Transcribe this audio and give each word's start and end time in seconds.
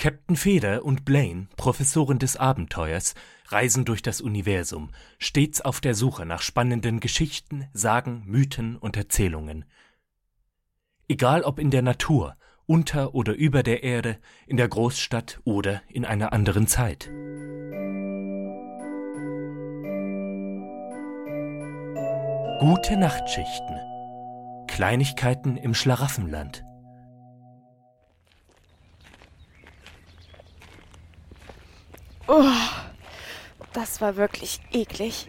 Captain 0.00 0.34
Feder 0.34 0.82
und 0.86 1.04
Blaine, 1.04 1.48
Professoren 1.58 2.18
des 2.18 2.38
Abenteuers, 2.38 3.14
reisen 3.48 3.84
durch 3.84 4.00
das 4.00 4.22
Universum, 4.22 4.88
stets 5.18 5.60
auf 5.60 5.82
der 5.82 5.94
Suche 5.94 6.24
nach 6.24 6.40
spannenden 6.40 7.00
Geschichten, 7.00 7.68
Sagen, 7.74 8.22
Mythen 8.24 8.78
und 8.78 8.96
Erzählungen. 8.96 9.66
Egal 11.06 11.42
ob 11.42 11.58
in 11.58 11.70
der 11.70 11.82
Natur, 11.82 12.34
unter 12.64 13.14
oder 13.14 13.34
über 13.34 13.62
der 13.62 13.82
Erde, 13.82 14.16
in 14.46 14.56
der 14.56 14.68
Großstadt 14.68 15.38
oder 15.44 15.82
in 15.90 16.06
einer 16.06 16.32
anderen 16.32 16.66
Zeit. 16.66 17.10
Gute 22.58 22.96
Nachtschichten. 22.96 23.76
Kleinigkeiten 24.66 25.58
im 25.58 25.74
Schlaraffenland. 25.74 26.64
Oh, 32.32 32.44
das 33.72 34.00
war 34.00 34.14
wirklich 34.14 34.60
eklig. 34.70 35.26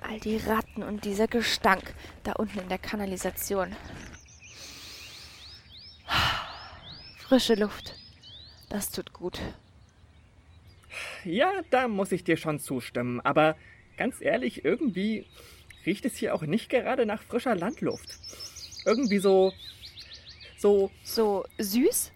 All 0.00 0.20
die 0.20 0.36
Ratten 0.36 0.84
und 0.84 1.04
dieser 1.04 1.26
Gestank 1.26 1.92
da 2.22 2.34
unten 2.34 2.60
in 2.60 2.68
der 2.68 2.78
Kanalisation. 2.78 3.74
Frische 7.18 7.56
Luft. 7.56 7.96
Das 8.68 8.92
tut 8.92 9.12
gut. 9.12 9.40
Ja, 11.24 11.50
da 11.70 11.88
muss 11.88 12.12
ich 12.12 12.22
dir 12.22 12.36
schon 12.36 12.60
zustimmen. 12.60 13.20
Aber 13.22 13.56
ganz 13.96 14.20
ehrlich, 14.20 14.64
irgendwie 14.64 15.26
riecht 15.86 16.04
es 16.04 16.14
hier 16.14 16.36
auch 16.36 16.42
nicht 16.42 16.70
gerade 16.70 17.04
nach 17.04 17.20
frischer 17.20 17.56
Landluft. 17.56 18.16
Irgendwie 18.84 19.18
so. 19.18 19.52
so. 20.56 20.92
So 21.02 21.44
süß? 21.58 22.12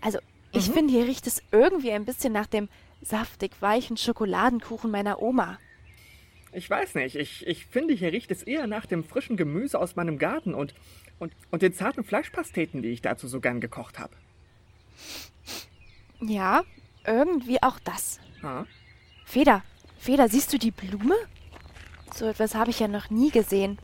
Also, 0.00 0.20
ich 0.52 0.70
mhm. 0.70 0.72
finde, 0.72 0.94
hier 0.94 1.04
riecht 1.04 1.26
es 1.26 1.42
irgendwie 1.52 1.92
ein 1.92 2.06
bisschen 2.06 2.32
nach 2.32 2.46
dem 2.46 2.70
saftig 3.02 3.52
weichen 3.60 3.96
Schokoladenkuchen 3.96 4.90
meiner 4.90 5.20
Oma. 5.22 5.58
Ich 6.52 6.68
weiß 6.68 6.94
nicht, 6.94 7.16
ich, 7.16 7.46
ich 7.46 7.66
finde, 7.66 7.94
hier 7.94 8.12
riecht 8.12 8.30
es 8.30 8.42
eher 8.42 8.66
nach 8.66 8.86
dem 8.86 9.04
frischen 9.04 9.36
Gemüse 9.36 9.78
aus 9.78 9.96
meinem 9.96 10.18
Garten 10.18 10.54
und, 10.54 10.74
und, 11.18 11.32
und 11.50 11.62
den 11.62 11.74
zarten 11.74 12.04
Fleischpasteten, 12.04 12.82
die 12.82 12.88
ich 12.88 13.02
dazu 13.02 13.28
so 13.28 13.40
gern 13.40 13.60
gekocht 13.60 13.98
habe. 13.98 14.14
Ja, 16.20 16.64
irgendwie 17.04 17.62
auch 17.62 17.78
das. 17.80 18.18
Ha? 18.42 18.66
Feder, 19.24 19.62
Feder, 19.98 20.28
siehst 20.28 20.52
du 20.52 20.58
die 20.58 20.70
Blume? 20.70 21.14
So 22.14 22.26
etwas 22.26 22.54
habe 22.54 22.70
ich 22.70 22.80
ja 22.80 22.88
noch 22.88 23.10
nie 23.10 23.30
gesehen. 23.30 23.78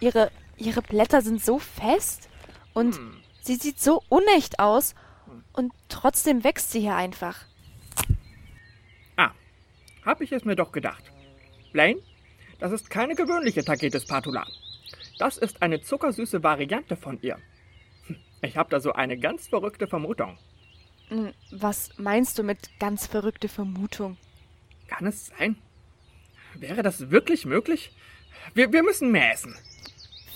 Ihre, 0.00 0.30
ihre 0.56 0.80
Blätter 0.80 1.20
sind 1.20 1.44
so 1.44 1.58
fest 1.58 2.28
und 2.72 2.96
hm. 2.96 3.16
sie 3.42 3.56
sieht 3.56 3.80
so 3.80 4.02
unecht 4.08 4.58
aus 4.58 4.94
und 5.52 5.72
trotzdem 5.88 6.42
wächst 6.42 6.72
sie 6.72 6.80
hier 6.80 6.96
einfach. 6.96 7.44
Hab 10.04 10.20
ich 10.20 10.32
es 10.32 10.44
mir 10.44 10.56
doch 10.56 10.72
gedacht. 10.72 11.04
Blaine, 11.72 12.00
das 12.58 12.72
ist 12.72 12.90
keine 12.90 13.14
gewöhnliche 13.14 13.64
Tagetes 13.64 14.06
Patula. 14.06 14.46
Das 15.18 15.36
ist 15.36 15.62
eine 15.62 15.80
zuckersüße 15.80 16.42
Variante 16.42 16.96
von 16.96 17.18
ihr. 17.22 17.38
Hm, 18.06 18.16
ich 18.42 18.56
habe 18.56 18.70
da 18.70 18.80
so 18.80 18.92
eine 18.92 19.18
ganz 19.18 19.48
verrückte 19.48 19.86
Vermutung. 19.86 20.38
Hm, 21.08 21.32
was 21.50 21.90
meinst 21.98 22.38
du 22.38 22.42
mit 22.42 22.78
ganz 22.78 23.06
verrückte 23.06 23.48
Vermutung? 23.48 24.16
Kann 24.88 25.06
es 25.06 25.26
sein? 25.26 25.56
Wäre 26.54 26.82
das 26.82 27.10
wirklich 27.10 27.46
möglich? 27.46 27.92
Wir, 28.54 28.72
wir 28.72 28.82
müssen 28.82 29.10
mehr 29.12 29.32
essen. 29.32 29.56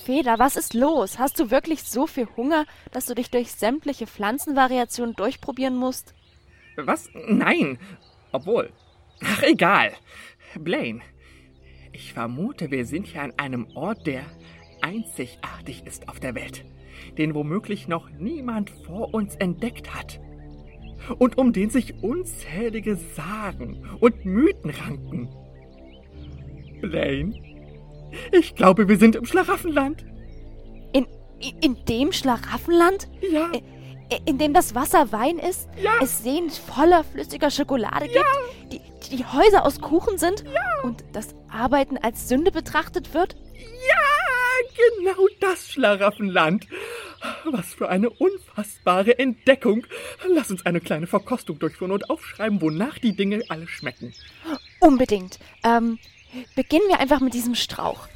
Feder, 0.05 0.39
was 0.39 0.57
ist 0.57 0.75
los? 0.75 1.19
Hast 1.19 1.41
du 1.41 1.51
wirklich 1.51 1.83
so 1.83 2.07
viel 2.07 2.29
Hunger, 2.37 2.67
dass 2.93 3.07
du 3.07 3.15
dich 3.15 3.31
durch 3.31 3.53
sämtliche 3.53 4.07
Pflanzenvariationen 4.07 5.15
durchprobieren 5.15 5.77
musst? 5.77 6.15
Was? 6.77 7.09
Nein. 7.15 7.79
Obwohl, 8.31 8.71
Ach, 9.23 9.43
egal. 9.43 9.93
Blaine, 10.59 11.01
ich 11.93 12.13
vermute, 12.13 12.71
wir 12.71 12.87
sind 12.87 13.07
hier 13.07 13.23
an 13.23 13.33
einem 13.37 13.67
Ort, 13.75 14.07
der 14.07 14.23
einzigartig 14.81 15.87
ist 15.87 16.09
auf 16.09 16.21
der 16.21 16.35
Welt, 16.35 16.65
den 17.19 17.35
womöglich 17.35 17.89
noch 17.89 18.11
niemand 18.11 18.71
vor 18.71 19.15
uns 19.15 19.37
entdeckt 19.37 19.95
hat 19.95 20.21
und 21.19 21.39
um 21.39 21.53
den 21.53 21.71
sich 21.71 22.03
unzählige 22.03 22.97
Sagen 22.97 23.89
und 24.01 24.25
Mythen 24.25 24.71
ranken. 24.71 25.29
Blaine, 26.81 27.35
ich 28.33 28.55
glaube, 28.55 28.89
wir 28.89 28.99
sind 28.99 29.17
im 29.17 29.27
Schlaraffenland. 29.27 30.05
In, 30.93 31.07
in, 31.41 31.59
in 31.61 31.85
dem 31.87 32.13
Schlaraffenland? 32.13 33.09
Ja. 33.21 33.51
Äh, 33.53 33.61
in 34.27 34.39
dem 34.39 34.53
das 34.53 34.75
Wasser 34.75 35.13
Wein 35.13 35.39
ist, 35.39 35.69
ja. 35.83 35.93
es 36.03 36.23
Seen 36.23 36.51
voller 36.51 37.05
flüssiger 37.05 37.51
Schokolade 37.51 38.07
ja. 38.07 38.23
gibt, 38.23 38.53
die, 38.64 38.64
die 39.17 39.25
Häuser 39.25 39.65
aus 39.65 39.81
Kuchen 39.81 40.19
sind 40.19 40.45
ja. 40.45 40.83
und 40.83 41.05
das 41.13 41.35
Arbeiten 41.49 41.97
als 41.99 42.29
Sünde 42.29 42.51
betrachtet 42.51 43.15
wird? 43.15 43.37
Ja, 43.55 45.13
genau 45.13 45.29
das 45.41 45.71
Schlaraffenland. 45.71 46.67
Was 47.45 47.73
für 47.73 47.89
eine 47.89 48.11
unfassbare 48.11 49.19
Entdeckung. 49.19 49.87
Lass 50.29 50.51
uns 50.51 50.67
eine 50.67 50.81
kleine 50.81 51.07
Verkostung 51.07 51.59
durchführen 51.59 51.93
und 51.93 52.11
aufschreiben, 52.11 52.61
wonach 52.61 52.99
die 52.99 53.15
Dinge 53.15 53.43
alle 53.49 53.67
schmecken. 53.67 54.13
Unbedingt. 54.81 55.39
Ähm, 55.63 55.99
beginnen 56.55 56.89
wir 56.89 56.99
einfach 56.99 57.21
mit 57.21 57.35
diesem 57.35 57.55
Strauch. 57.55 58.09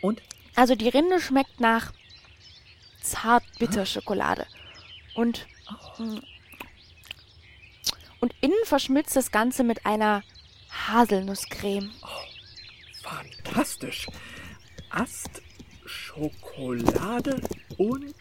Und? 0.00 0.22
Also 0.56 0.74
die 0.74 0.88
Rinde 0.88 1.20
schmeckt 1.20 1.60
nach 1.60 1.92
Zart-Bitter-Schokolade. 3.02 4.46
Und, 5.14 5.46
oh. 5.98 6.18
Und 8.20 8.34
innen 8.40 8.54
verschmilzt 8.64 9.16
das 9.16 9.30
Ganze 9.30 9.64
mit 9.64 9.86
einer 9.86 10.22
Haselnusscreme. 10.70 11.90
Oh, 12.02 12.06
fantastisch. 13.02 14.06
Ast, 14.90 15.42
Schokolade 15.84 17.40
und 17.78 18.14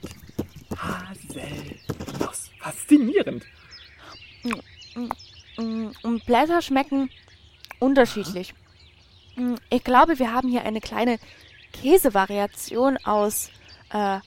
Haselnuss. 0.75 2.49
Faszinierend. 2.59 3.45
Und 6.03 6.25
Blätter 6.25 6.61
schmecken 6.61 7.09
unterschiedlich. 7.79 8.53
Ich 9.69 9.83
glaube, 9.83 10.19
wir 10.19 10.33
haben 10.33 10.49
hier 10.49 10.63
eine 10.63 10.81
kleine 10.81 11.19
Käsevariation 11.73 12.97
aus 12.97 13.49
äh, 13.91 14.19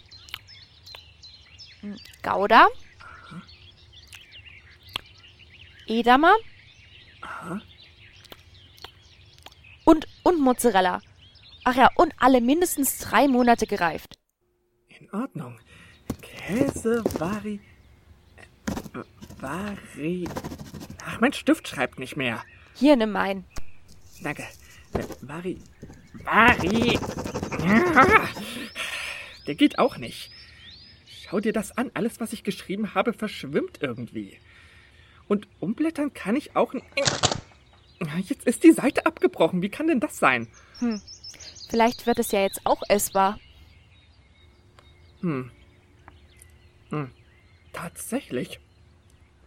Gouda, 2.23 2.69
Edamer 5.93 6.35
und, 9.85 10.09
und 10.23 10.41
Mozzarella. 10.41 11.03
Ach 11.65 11.77
ja, 11.77 11.91
und 11.97 12.15
alle 12.19 12.41
mindestens 12.41 12.99
drei 12.99 13.29
Monate 13.29 13.67
gereift. 13.67 14.19
In 14.89 15.13
Ordnung. 15.13 15.61
Käse, 16.23 17.05
Vari... 17.19 17.61
Vari... 19.39 20.29
Ach, 21.05 21.21
mein 21.21 21.33
Stift 21.33 21.69
schreibt 21.69 21.99
nicht 21.99 22.17
mehr. 22.17 22.43
Hier, 22.75 22.97
nimm 22.97 23.13
meinen. 23.13 23.45
Danke. 24.23 24.45
Vari... 25.21 25.59
Vari... 26.25 26.99
Der 29.47 29.55
geht 29.55 29.79
auch 29.79 29.99
nicht. 29.99 30.31
Schau 31.07 31.41
dir 31.41 31.53
das 31.53 31.77
an. 31.77 31.91
Alles, 31.95 32.19
was 32.19 32.33
ich 32.33 32.45
geschrieben 32.45 32.95
habe, 32.95 33.13
verschwimmt 33.13 33.79
irgendwie. 33.83 34.39
Und 35.33 35.49
umblättern 35.61 36.13
kann 36.13 36.37
ich 36.37 36.57
auch 36.57 36.75
nicht. 36.75 36.85
Jetzt 38.29 38.47
ist 38.47 38.65
die 38.65 38.73
Seite 38.73 39.07
abgebrochen. 39.07 39.63
Wie 39.63 39.71
kann 39.71 39.87
denn 39.87 39.99
das 39.99 40.19
sein? 40.19 40.47
Hm. 40.81 41.01
Vielleicht 41.71 42.07
wird 42.07 42.19
es 42.19 42.33
ja 42.33 42.43
jetzt 42.43 42.61
auch 42.65 42.83
essbar. 42.91 43.39
Hm. 45.23 45.51
hm. 46.91 47.11
Tatsächlich. 47.73 48.61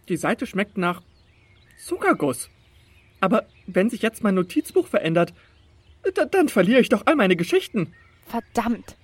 Die 0.08 0.16
Seite 0.16 0.48
schmeckt 0.48 0.76
nach 0.76 1.02
Zuckerguss. 1.78 2.50
Aber 3.20 3.46
wenn 3.68 3.88
sich 3.88 4.02
jetzt 4.02 4.24
mein 4.24 4.34
Notizbuch 4.34 4.88
verändert, 4.88 5.34
dann 6.32 6.48
verliere 6.48 6.80
ich 6.80 6.88
doch 6.88 7.06
all 7.06 7.14
meine 7.14 7.36
Geschichten. 7.36 7.94
Verdammt. 8.26 8.96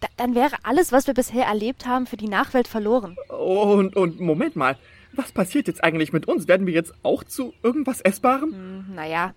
Da, 0.00 0.08
dann 0.18 0.34
wäre 0.34 0.56
alles, 0.64 0.92
was 0.92 1.06
wir 1.06 1.14
bisher 1.14 1.46
erlebt 1.46 1.86
haben, 1.86 2.06
für 2.06 2.18
die 2.18 2.28
Nachwelt 2.28 2.68
verloren. 2.68 3.16
Und, 3.30 3.96
und 3.96 4.20
Moment 4.20 4.56
mal. 4.56 4.76
Was 5.12 5.32
passiert 5.32 5.66
jetzt 5.66 5.82
eigentlich 5.82 6.12
mit 6.12 6.26
uns? 6.26 6.48
Werden 6.48 6.66
wir 6.66 6.74
jetzt 6.74 6.92
auch 7.02 7.24
zu 7.24 7.54
irgendwas 7.62 8.00
Essbarem? 8.00 8.52
Hm, 8.52 8.94
naja, 8.94 9.34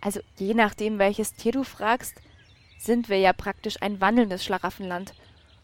also 0.00 0.20
je 0.36 0.54
nachdem, 0.54 0.98
welches 0.98 1.34
Tier 1.34 1.52
du 1.52 1.64
fragst, 1.64 2.20
sind 2.78 3.08
wir 3.08 3.18
ja 3.18 3.32
praktisch 3.32 3.80
ein 3.80 4.00
wandelndes 4.00 4.44
Schlaraffenland 4.44 5.14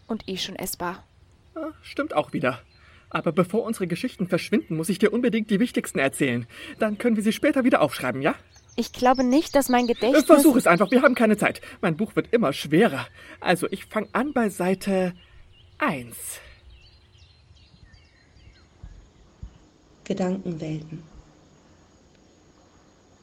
und 0.07 0.29
eh 0.29 0.37
schon 0.37 0.57
essbar. 0.57 1.05
Ja, 1.55 1.69
stimmt 1.83 2.15
auch 2.15 2.33
wieder. 2.33 2.61
Aber 3.11 3.33
bevor 3.33 3.65
unsere 3.65 3.87
Geschichten 3.87 4.27
verschwinden, 4.27 4.77
muss 4.77 4.89
ich 4.89 4.99
dir 4.99 5.13
unbedingt 5.13 5.51
die 5.51 5.61
wichtigsten 5.61 5.99
erzählen. 5.99 6.47
Dann 6.79 6.97
können 6.97 7.17
wir 7.17 7.23
sie 7.23 7.33
später 7.33 7.63
wieder 7.63 7.83
aufschreiben, 7.83 8.23
ja? 8.23 8.35
Ich 8.75 8.93
glaube 8.93 9.23
nicht, 9.23 9.55
dass 9.55 9.69
mein 9.69 9.87
Gedächtnis. 9.87 10.25
Versuch 10.25 10.57
es 10.57 10.67
einfach, 10.67 10.91
wir 10.91 11.03
haben 11.03 11.15
keine 11.15 11.37
Zeit. 11.37 11.61
Mein 11.83 11.97
Buch 11.97 12.17
wird 12.17 12.33
immer 12.33 12.55
schwerer. 12.55 13.07
Also, 13.39 13.69
ich 13.71 13.85
fange 13.85 14.09
an 14.13 14.33
bei 14.33 14.49
Seite 14.49 15.13
1. 15.79 16.41
Gedankenwelten. 20.13 21.03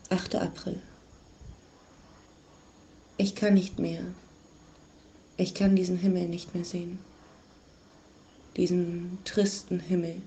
8. 0.09 0.33
April. 0.33 0.81
Ich 3.17 3.35
kann 3.35 3.53
nicht 3.53 3.77
mehr. 3.77 4.03
Ich 5.37 5.53
kann 5.53 5.75
diesen 5.75 5.99
Himmel 5.99 6.27
nicht 6.27 6.55
mehr 6.55 6.65
sehen. 6.65 6.97
Diesen 8.57 9.19
tristen 9.23 9.79
Himmel, 9.79 10.23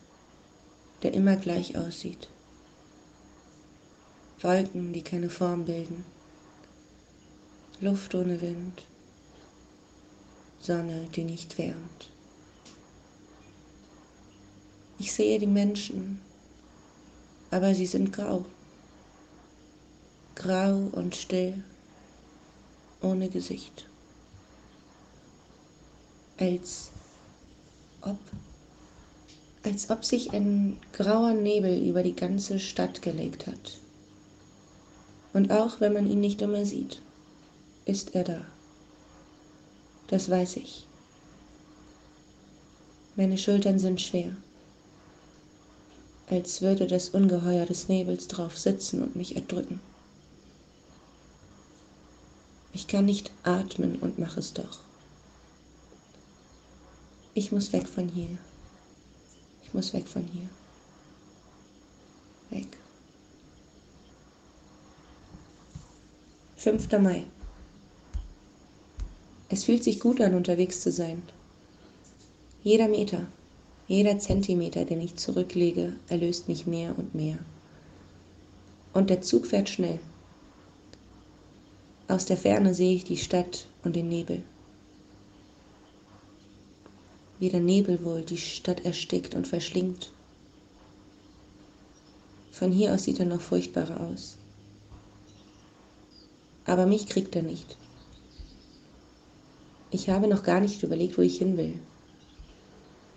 der 1.02 1.14
immer 1.14 1.34
gleich 1.34 1.76
aussieht. 1.76 2.28
Wolken, 4.40 4.92
die 4.92 5.02
keine 5.02 5.30
Form 5.30 5.64
bilden. 5.64 6.04
Luft 7.80 8.14
ohne 8.14 8.40
Wind. 8.40 8.84
Sonne, 10.60 11.08
die 11.12 11.24
nicht 11.24 11.58
wärmt. 11.58 12.12
Ich 15.00 15.12
sehe 15.12 15.40
die 15.40 15.48
Menschen, 15.48 16.20
aber 17.52 17.75
sie 17.75 17.87
sind 17.87 18.12
grau. 18.12 18.46
Grau 20.34 20.88
und 20.93 21.14
still, 21.14 21.62
ohne 23.02 23.28
Gesicht. 23.28 23.87
Als 26.38 26.90
ob, 28.00 28.19
als 29.64 29.90
ob 29.90 30.04
sich 30.04 30.32
ein 30.32 30.78
grauer 30.94 31.34
Nebel 31.34 31.87
über 31.87 32.02
die 32.02 32.16
ganze 32.16 32.58
Stadt 32.58 33.02
gelegt 33.02 33.46
hat. 33.46 33.78
Und 35.34 35.52
auch 35.52 35.78
wenn 35.81 35.93
man 35.93 36.10
ihn 36.10 36.20
nicht 36.20 36.40
immer 36.40 36.64
sieht, 36.64 37.02
ist 37.84 38.14
er 38.14 38.25
da. 38.25 38.40
Das 40.06 40.31
weiß 40.31 40.56
ich. 40.56 40.87
Meine 43.14 43.37
Schultern 43.37 43.78
sind 43.78 44.00
schwer, 44.00 44.34
als 46.32 46.62
würde 46.62 46.87
das 46.87 47.11
Ungeheuer 47.11 47.67
des 47.67 47.88
Nebels 47.88 48.26
drauf 48.26 48.58
sitzen 48.58 49.02
und 49.02 49.17
mich 49.17 49.37
erdrücken. 49.37 49.81
Ich 52.73 52.87
kann 52.87 53.05
nicht 53.05 53.31
atmen 53.43 53.96
und 53.96 54.19
mache 54.19 54.40
es 54.40 54.55
doch. 54.55 54.81
Ich 57.34 57.52
muss 57.52 57.70
weg 57.75 57.87
von 57.87 58.08
hier. 58.08 58.38
Ich 59.62 59.75
muss 59.75 59.93
weg 59.93 60.08
von 60.08 60.25
hier. 60.25 60.49
Weg. 62.49 62.79
5. 66.56 66.90
Mai. 66.93 67.26
Es 69.50 69.64
fühlt 69.64 69.84
sich 69.84 70.00
gut 70.00 70.19
an, 70.23 70.32
unterwegs 70.32 70.81
zu 70.81 70.90
sein. 70.90 71.23
Jeder 72.62 72.88
Meter, 72.88 73.26
jeder 73.87 74.19
Zentimeter, 74.19 74.84
den 74.84 75.00
ich 75.00 75.17
zurücklege, 75.17 75.94
erlöst 76.08 76.49
mich 76.49 76.67
mehr 76.67 76.96
und 76.99 77.14
mehr. 77.14 77.38
Und 78.93 79.11
der 79.11 79.23
Zug 79.23 79.46
fährt 79.46 79.69
schnell. 79.69 79.99
Aus 82.08 82.26
der 82.26 82.37
Ferne 82.37 82.75
sehe 82.75 82.94
ich 82.94 83.05
die 83.05 83.17
Stadt 83.17 83.67
und 83.84 83.96
den 83.96 84.08
Nebel. 84.08 84.43
Wie 87.38 87.49
der 87.49 87.61
Nebel 87.61 88.05
wohl 88.05 88.23
die 88.23 88.38
Stadt 88.38 88.84
erstickt 88.84 89.34
und 89.34 89.49
verschlingt. 89.49 90.12
Von 92.52 92.70
hier 92.70 92.94
aus 92.94 93.05
sieht 93.05 93.19
er 93.19 93.26
noch 93.26 93.40
furchtbarer 93.40 94.00
aus. 94.00 94.37
Aber 96.64 96.87
mich 96.87 97.08
kriegt 97.08 97.34
er 97.34 97.43
nicht. 97.43 97.76
Ich 99.90 100.08
habe 100.08 100.29
noch 100.29 100.43
gar 100.43 100.61
nicht 100.61 100.82
überlegt, 100.82 101.19
wo 101.19 101.23
ich 101.23 101.38
hin 101.38 101.56
will. 101.56 101.81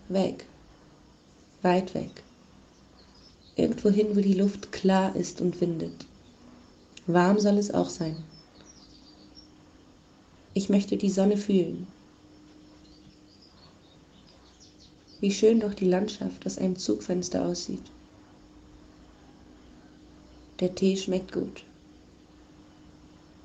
Weg. 0.09 0.47
Weit 1.65 1.95
weg. 1.95 2.23
Irgendwohin, 3.55 4.15
wo 4.15 4.21
die 4.21 4.35
Luft 4.35 4.71
klar 4.71 5.15
ist 5.15 5.41
und 5.41 5.59
windet. 5.59 6.05
Warm 7.07 7.39
soll 7.39 7.57
es 7.57 7.73
auch 7.73 7.89
sein. 7.89 8.23
Ich 10.53 10.69
möchte 10.69 10.95
die 10.95 11.09
Sonne 11.09 11.37
fühlen. 11.37 11.87
Wie 15.21 15.31
schön 15.31 15.59
doch 15.59 15.73
die 15.73 15.89
Landschaft 15.89 16.45
aus 16.45 16.59
einem 16.59 16.75
Zugfenster 16.75 17.43
aussieht. 17.43 17.91
Der 20.59 20.75
Tee 20.75 20.95
schmeckt 20.95 21.31
gut. 21.31 21.63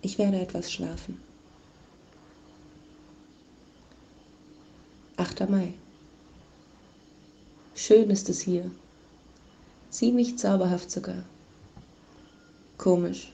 Ich 0.02 0.18
werde 0.18 0.38
etwas 0.38 0.70
schlafen. 0.70 1.18
8. 5.16 5.48
Mai. 5.48 5.72
Schön 7.82 8.10
ist 8.10 8.28
es 8.28 8.42
hier. 8.42 8.70
Ziemlich 9.88 10.36
zauberhaft 10.36 10.90
sogar. 10.90 11.24
Komisch. 12.76 13.32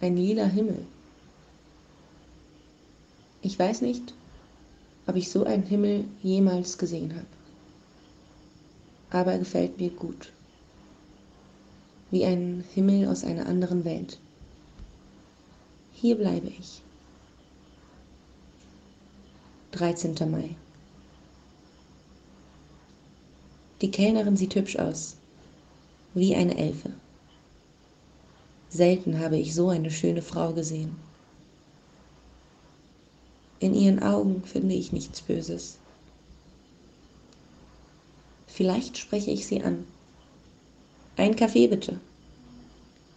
Ein 0.00 0.16
lila 0.16 0.46
Himmel. 0.46 0.86
Ich 3.42 3.58
weiß 3.58 3.82
nicht, 3.82 4.14
ob 5.06 5.16
ich 5.16 5.30
so 5.30 5.44
einen 5.44 5.64
Himmel 5.64 6.06
jemals 6.22 6.78
gesehen 6.78 7.14
habe. 7.14 7.26
Aber 9.10 9.32
er 9.32 9.40
gefällt 9.40 9.78
mir 9.78 9.90
gut. 9.90 10.32
Wie 12.10 12.24
ein 12.24 12.64
Himmel 12.72 13.08
aus 13.08 13.24
einer 13.24 13.44
anderen 13.44 13.84
Welt. 13.84 14.18
Hier 15.92 16.16
bleibe 16.16 16.48
ich. 16.48 16.80
13. 19.72 20.14
Mai. 20.30 20.56
Die 23.80 23.90
Kellnerin 23.90 24.36
sieht 24.36 24.54
hübsch 24.54 24.76
aus, 24.76 25.16
wie 26.14 26.34
eine 26.34 26.56
Elfe. 26.56 26.92
Selten 28.70 29.20
habe 29.20 29.38
ich 29.38 29.54
so 29.54 29.68
eine 29.68 29.90
schöne 29.90 30.22
Frau 30.22 30.52
gesehen. 30.52 30.96
In 33.60 33.74
ihren 33.74 34.02
Augen 34.02 34.42
finde 34.44 34.74
ich 34.74 34.92
nichts 34.92 35.20
Böses. 35.20 35.78
Vielleicht 38.46 38.98
spreche 38.98 39.30
ich 39.30 39.46
sie 39.46 39.62
an. 39.62 39.84
Ein 41.16 41.36
Kaffee 41.36 41.68
bitte. 41.68 42.00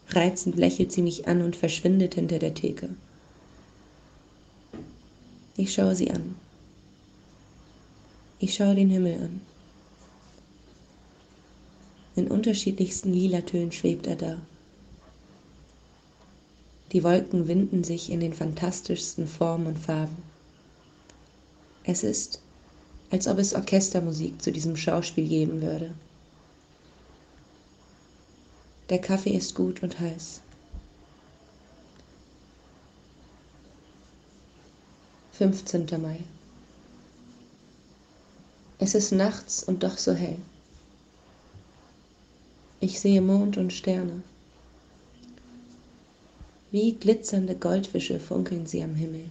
Reizend 0.09 0.57
lächelt 0.57 0.91
sie 0.91 1.01
mich 1.01 1.27
an 1.27 1.41
und 1.41 1.55
verschwindet 1.55 2.15
hinter 2.15 2.39
der 2.39 2.53
Theke. 2.53 2.89
Ich 5.57 5.73
schaue 5.73 5.95
sie 5.95 6.11
an. 6.11 6.35
Ich 8.39 8.55
schaue 8.55 8.75
den 8.75 8.89
Himmel 8.89 9.15
an. 9.15 9.41
In 12.15 12.27
unterschiedlichsten 12.27 13.13
Lilatönen 13.13 13.71
schwebt 13.71 14.07
er 14.07 14.15
da. 14.15 14.37
Die 16.91 17.03
Wolken 17.03 17.47
winden 17.47 17.85
sich 17.85 18.09
in 18.09 18.19
den 18.19 18.33
fantastischsten 18.33 19.27
Formen 19.27 19.67
und 19.67 19.79
Farben. 19.79 20.17
Es 21.85 22.03
ist, 22.03 22.41
als 23.09 23.27
ob 23.27 23.37
es 23.37 23.53
Orchestermusik 23.53 24.41
zu 24.41 24.51
diesem 24.51 24.75
Schauspiel 24.75 25.27
geben 25.27 25.61
würde. 25.61 25.93
Der 28.89 28.99
Kaffee 28.99 29.31
ist 29.31 29.55
gut 29.55 29.81
und 29.81 29.99
heiß. 29.99 30.41
15. 35.33 35.87
Mai. 36.01 36.19
Es 38.79 38.95
ist 38.95 39.11
nachts 39.11 39.63
und 39.63 39.81
doch 39.81 39.97
so 39.97 40.13
hell. 40.13 40.37
Ich 42.81 42.99
sehe 42.99 43.21
Mond 43.21 43.57
und 43.57 43.71
Sterne. 43.71 44.21
Wie 46.71 46.93
glitzernde 46.93 47.55
Goldfische 47.55 48.19
funkeln 48.19 48.65
sie 48.65 48.83
am 48.83 48.95
Himmel. 48.95 49.29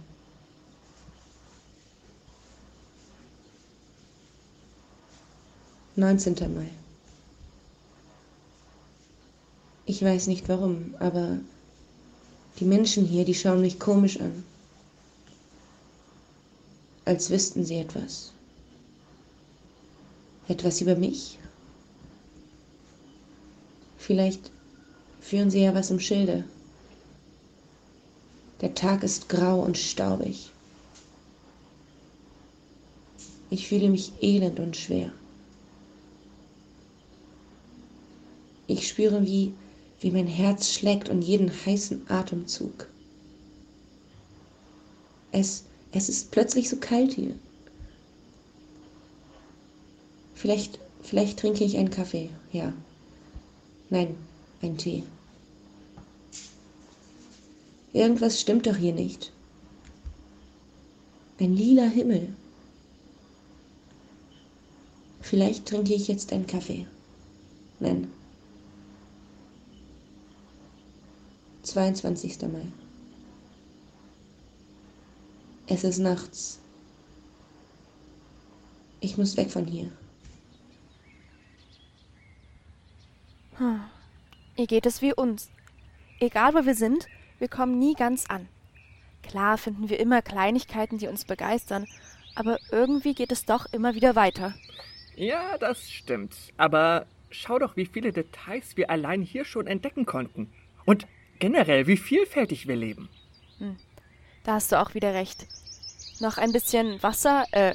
Neunzehnter 5.95 6.47
Mai. 6.47 6.69
Ich 9.85 10.01
weiß 10.01 10.25
nicht 10.25 10.49
warum, 10.49 10.95
aber 10.97 11.37
die 12.59 12.65
Menschen 12.65 13.05
hier, 13.05 13.25
die 13.25 13.35
schauen 13.35 13.61
mich 13.61 13.79
komisch 13.79 14.19
an 14.19 14.43
als 17.11 17.29
wüssten 17.29 17.65
sie 17.65 17.75
etwas. 17.75 18.31
Etwas 20.47 20.79
über 20.81 20.95
mich? 20.95 21.37
Vielleicht 24.11 24.51
führen 25.21 25.49
sie 25.49 25.61
ja 25.61 25.73
was 25.73 25.89
im 25.89 26.01
Schilde. 26.01 26.43
Der 28.59 28.73
Tag 28.75 29.03
ist 29.03 29.29
grau 29.29 29.61
und 29.61 29.77
staubig. 29.77 30.49
Ich 33.49 33.69
fühle 33.69 33.87
mich 33.87 34.11
elend 34.21 34.59
und 34.59 34.75
schwer. 34.75 35.13
Ich 38.67 38.85
spüre, 38.85 39.25
wie, 39.25 39.53
wie 40.01 40.11
mein 40.11 40.27
Herz 40.27 40.73
schlägt 40.73 41.07
und 41.07 41.21
jeden 41.21 41.49
heißen 41.49 42.11
Atemzug. 42.11 42.89
Es 45.31 45.63
es 45.93 46.09
ist 46.09 46.31
plötzlich 46.31 46.67
so 46.69 46.75
kalt 46.75 47.13
hier. 47.13 47.33
Vielleicht, 50.35 50.79
vielleicht 51.01 51.39
trinke 51.39 51.63
ich 51.63 51.77
einen 51.77 51.91
Kaffee, 51.91 52.29
ja. 52.51 52.73
Nein, 53.91 54.15
ein 54.61 54.77
Tee. 54.77 55.03
Irgendwas 57.91 58.39
stimmt 58.39 58.65
doch 58.65 58.77
hier 58.77 58.93
nicht. 58.93 59.33
Ein 61.41 61.53
lila 61.53 61.83
Himmel. 61.83 62.33
Vielleicht 65.19 65.65
trinke 65.65 65.93
ich 65.93 66.07
jetzt 66.07 66.31
einen 66.31 66.47
Kaffee. 66.47 66.87
Nein. 67.81 68.09
22. 71.63 72.41
Mai. 72.43 72.67
Es 75.67 75.83
ist 75.83 75.99
nachts. 75.99 76.59
Ich 79.01 79.17
muss 79.17 79.35
weg 79.35 79.51
von 79.51 79.65
hier. 79.65 79.91
Ihr 84.55 84.67
geht 84.67 84.85
es 84.85 85.01
wie 85.01 85.13
uns. 85.13 85.49
Egal 86.19 86.53
wo 86.53 86.65
wir 86.65 86.75
sind, 86.75 87.07
wir 87.39 87.47
kommen 87.47 87.79
nie 87.79 87.93
ganz 87.93 88.25
an. 88.27 88.47
Klar 89.23 89.57
finden 89.57 89.89
wir 89.89 89.99
immer 89.99 90.21
Kleinigkeiten, 90.21 90.97
die 90.97 91.07
uns 91.07 91.25
begeistern, 91.25 91.87
aber 92.35 92.59
irgendwie 92.71 93.13
geht 93.13 93.31
es 93.31 93.45
doch 93.45 93.65
immer 93.71 93.95
wieder 93.95 94.15
weiter. 94.15 94.53
Ja, 95.15 95.57
das 95.57 95.89
stimmt. 95.89 96.35
Aber 96.57 97.05
schau 97.29 97.59
doch, 97.59 97.75
wie 97.75 97.85
viele 97.85 98.11
Details 98.11 98.77
wir 98.77 98.89
allein 98.89 99.21
hier 99.21 99.45
schon 99.45 99.67
entdecken 99.67 100.05
konnten. 100.05 100.51
Und 100.85 101.07
generell, 101.39 101.87
wie 101.87 101.97
vielfältig 101.97 102.67
wir 102.67 102.75
leben. 102.75 103.09
Hm. 103.59 103.77
Da 104.43 104.53
hast 104.53 104.71
du 104.71 104.79
auch 104.79 104.95
wieder 104.95 105.13
recht. 105.13 105.45
Noch 106.19 106.37
ein 106.37 106.51
bisschen 106.51 107.01
Wasser, 107.03 107.45
äh, 107.51 107.73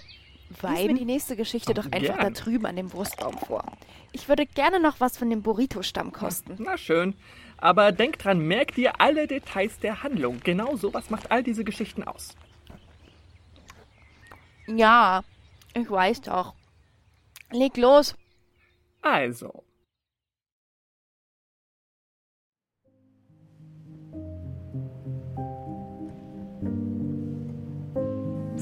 Wein. 0.61 0.77
Lies 0.77 0.87
mir 0.87 0.95
die 0.95 1.05
nächste 1.05 1.37
Geschichte 1.37 1.75
doch 1.75 1.87
einfach 1.87 2.19
gern. 2.19 2.35
da 2.35 2.41
drüben 2.41 2.67
an 2.67 2.77
dem 2.77 2.93
Wurstbaum 2.93 3.37
vor. 3.39 3.65
Ich 4.13 4.29
würde 4.29 4.47
gerne 4.47 4.81
noch 4.81 5.01
was 5.01 5.19
von 5.19 5.29
dem 5.29 5.43
Burrito-Stamm 5.43 6.13
kosten. 6.13 6.57
Na 6.59 6.79
schön. 6.79 7.15
Aber 7.59 7.93
denk 7.93 8.19
dran, 8.19 8.41
merk 8.41 8.75
dir 8.75 9.01
alle 9.01 9.27
Details 9.27 9.79
der 9.79 10.03
Handlung. 10.03 10.41
Genau 10.43 10.77
sowas 10.77 11.11
macht 11.11 11.31
all 11.31 11.43
diese 11.43 11.65
Geschichten 11.65 12.05
aus. 12.05 12.35
Ja, 14.67 15.23
ich 15.75 15.91
weiß 15.91 16.23
doch. 16.23 16.55
Leg 17.51 17.77
los. 17.77 18.15
Also. 19.03 19.66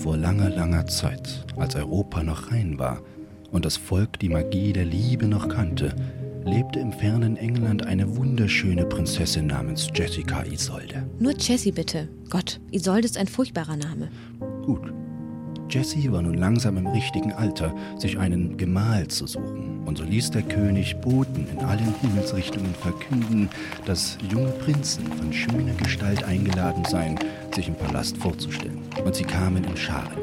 Vor 0.04 0.18
langer, 0.18 0.50
langer 0.50 0.86
Zeit, 0.86 1.46
als 1.56 1.76
Europa 1.76 2.22
noch 2.22 2.52
rein 2.52 2.78
war 2.78 3.00
und 3.52 3.64
das 3.64 3.78
Volk 3.78 4.18
die 4.18 4.28
Magie 4.28 4.74
der 4.74 4.84
Liebe 4.84 5.26
noch 5.26 5.48
kannte, 5.48 5.96
lebte 6.44 6.78
im 6.78 6.92
fernen 6.92 7.38
England 7.38 7.86
eine 7.86 8.14
wunderschöne 8.14 8.84
Prinzessin 8.84 9.46
namens 9.46 9.88
Jessica 9.94 10.44
Isolde. 10.44 11.08
Nur 11.18 11.32
Jessie 11.38 11.72
bitte. 11.72 12.06
Gott, 12.28 12.60
Isolde 12.70 13.06
ist 13.06 13.16
ein 13.16 13.28
furchtbarer 13.28 13.78
Name. 13.78 14.10
Gut, 14.66 14.92
Jessie 15.74 16.12
war 16.12 16.22
nun 16.22 16.34
langsam 16.34 16.76
im 16.76 16.86
richtigen 16.86 17.32
Alter, 17.32 17.74
sich 17.98 18.16
einen 18.16 18.56
Gemahl 18.56 19.08
zu 19.08 19.26
suchen, 19.26 19.82
und 19.84 19.98
so 19.98 20.04
ließ 20.04 20.30
der 20.30 20.42
König 20.42 20.96
Boten 21.00 21.48
in 21.48 21.58
allen 21.64 21.92
Himmelsrichtungen 22.00 22.72
verkünden, 22.76 23.50
dass 23.84 24.16
junge 24.30 24.50
Prinzen 24.50 25.04
von 25.14 25.32
schöner 25.32 25.74
Gestalt 25.82 26.22
eingeladen 26.22 26.84
seien, 26.84 27.18
sich 27.52 27.66
im 27.66 27.74
Palast 27.74 28.16
vorzustellen. 28.18 28.82
Und 29.04 29.16
sie 29.16 29.24
kamen 29.24 29.64
in 29.64 29.76
Scharen. 29.76 30.16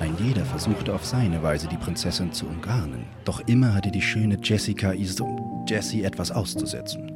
Ein 0.00 0.14
jeder 0.22 0.44
versuchte 0.44 0.92
auf 0.92 1.06
seine 1.06 1.42
Weise 1.42 1.66
die 1.66 1.78
Prinzessin 1.78 2.30
zu 2.34 2.44
umgarnen, 2.44 3.06
doch 3.24 3.40
immer 3.46 3.72
hatte 3.72 3.90
die 3.90 4.02
schöne 4.02 4.36
Jessica 4.42 4.92
Iso 4.92 5.64
Jessie 5.66 6.02
etwas 6.02 6.30
auszusetzen. 6.30 7.10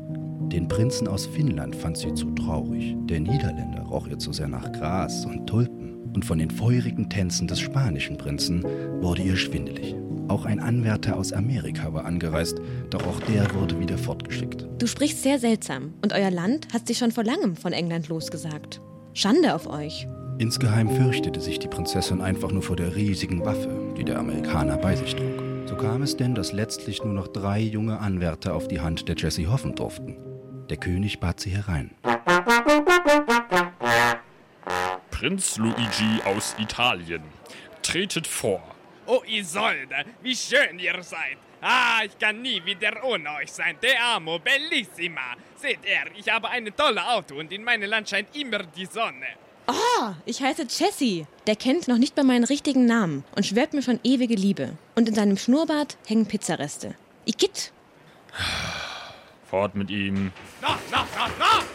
Den 0.49 0.69
Prinzen 0.69 1.07
aus 1.07 1.26
Finnland 1.26 1.76
fand 1.76 1.99
sie 1.99 2.14
zu 2.14 2.31
traurig, 2.31 2.97
der 3.11 3.21
Niederländer 3.21 3.83
roch 3.83 4.07
ihr 4.07 4.19
zu 4.19 4.33
sehr 4.33 4.49
nach 4.49 4.73
Gras 4.73 5.26
und 5.26 5.47
Tulpen 5.47 5.74
und 6.14 6.25
von 6.25 6.38
den 6.38 6.50
feurigen 6.50 7.11
Tänzen 7.11 7.47
des 7.47 7.61
spanischen 7.61 8.16
Prinzen 8.16 8.62
wurde 9.00 9.23
ihr 9.23 9.37
schwindelig. 9.37 9.94
Auch 10.28 10.47
ein 10.47 10.61
Anwärter 10.61 11.16
aus 11.16 11.33
Amerika 11.33 11.92
war 11.92 12.06
angereist, 12.06 12.59
doch 12.90 13.06
auch 13.06 13.21
der 13.21 13.52
wurde 13.54 13.78
wieder 13.78 13.99
fortgeschickt. 13.99 14.66
Du 14.78 14.87
sprichst 14.87 15.23
sehr 15.23 15.38
seltsam 15.38 15.92
und 16.02 16.14
euer 16.14 16.30
Land 16.30 16.73
hat 16.73 16.87
sich 16.87 16.99
schon 16.99 17.12
vor 17.12 17.25
langem 17.25 17.56
von 17.56 17.73
England 17.73 18.09
losgesagt. 18.09 18.80
Schande 19.12 19.54
auf 19.54 19.66
euch. 19.66 20.09
Insgeheim 20.38 20.88
fürchtete 20.88 21.40
sich 21.40 21.59
die 21.59 21.68
Prinzessin 21.68 22.21
einfach 22.21 22.50
nur 22.50 22.62
vor 22.62 22.76
der 22.76 22.97
riesigen 22.97 23.44
Waffe, 23.44 23.68
die 23.97 24.04
der 24.04 24.18
Amerikaner 24.18 24.78
bei 24.78 24.97
sich 24.97 25.14
trug. 25.14 25.42
So 25.66 25.76
kam 25.76 26.02
es 26.02 26.16
denn, 26.16 26.35
dass 26.35 26.52
letztlich 26.52 27.04
nur 27.04 27.14
noch 27.14 27.28
drei 27.28 27.61
junge 27.61 27.99
Anwärter 27.99 28.54
auf 28.54 28.66
die 28.66 28.80
Hand 28.80 29.09
der 29.09 29.16
Jessie 29.16 29.47
hoffen 29.47 29.75
durften. 29.75 30.16
Der 30.71 30.78
König 30.78 31.21
bat 31.21 31.40
sie 31.40 31.50
herein. 31.50 31.90
Prinz 35.25 35.57
Luigi 35.57 36.21
aus 36.26 36.54
Italien. 36.59 37.23
Tretet 37.81 38.26
vor. 38.26 38.62
Oh 39.07 39.23
Isolde, 39.26 40.04
wie 40.21 40.37
schön 40.37 40.78
ihr 40.78 41.02
seid. 41.02 41.38
Ah, 41.62 42.02
ich 42.04 42.19
kann 42.19 42.43
nie 42.43 42.62
wieder 42.62 43.02
ohne 43.02 43.31
euch 43.37 43.50
sein. 43.50 43.81
Te 43.81 43.99
amo, 43.99 44.38
bellissima. 44.38 45.35
Seht 45.57 45.78
er, 45.83 46.14
ich 46.14 46.28
habe 46.28 46.50
ein 46.50 46.71
tolles 46.76 47.02
Auto 47.02 47.37
und 47.37 47.50
in 47.52 47.64
meinem 47.64 47.88
Land 47.88 48.11
scheint 48.11 48.37
immer 48.37 48.64
die 48.64 48.85
Sonne. 48.85 49.28
Oh, 49.66 50.12
ich 50.26 50.43
heiße 50.43 50.66
Jessie. 50.69 51.26
Der 51.47 51.57
kennt 51.57 51.88
noch 51.88 51.97
nicht 51.97 52.14
mal 52.19 52.25
meinen 52.25 52.45
richtigen 52.45 52.85
Namen 52.85 53.25
und 53.35 53.47
schwört 53.47 53.73
mir 53.73 53.81
schon 53.81 54.00
ewige 54.04 54.35
Liebe. 54.35 54.76
Und 54.95 55.09
in 55.09 55.14
seinem 55.14 55.38
Schnurrbart 55.38 55.97
hängen 56.07 56.26
Pizzareste. 56.26 56.97
Igitt. 57.25 57.73
Fort 59.49 59.75
mit 59.75 59.88
ihm. 59.88 60.33
No, 60.61 60.69
no, 60.90 60.99
no, 61.16 61.26
no! 61.38 61.74